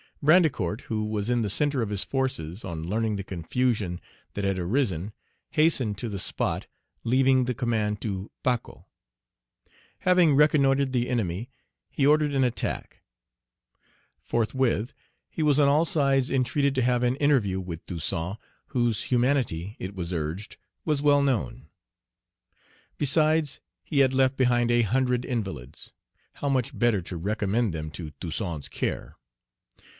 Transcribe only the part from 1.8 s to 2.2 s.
of his